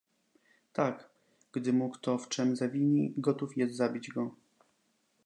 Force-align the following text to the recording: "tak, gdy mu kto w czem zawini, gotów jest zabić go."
"tak, 0.73 1.09
gdy 1.53 1.73
mu 1.73 1.89
kto 1.89 2.17
w 2.17 2.27
czem 2.29 2.55
zawini, 2.55 3.13
gotów 3.17 3.57
jest 3.57 3.75
zabić 3.75 4.09
go." 4.09 4.31